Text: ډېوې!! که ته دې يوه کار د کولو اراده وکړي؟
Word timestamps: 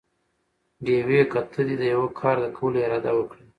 ډېوې!! 0.85 1.21
که 1.31 1.39
ته 1.51 1.61
دې 1.67 1.87
يوه 1.93 2.09
کار 2.19 2.35
د 2.41 2.45
کولو 2.57 2.77
اراده 2.85 3.11
وکړي؟ 3.15 3.45